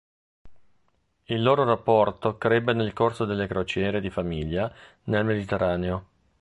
Il 1.25 1.43
loro 1.43 1.63
rapporto 1.63 2.35
crebbe 2.39 2.73
nel 2.73 2.91
corso 2.91 3.25
delle 3.25 3.45
crociere 3.45 4.01
di 4.01 4.09
famiglia 4.09 4.73
nel 5.03 5.23
Mediterraneo. 5.25 6.05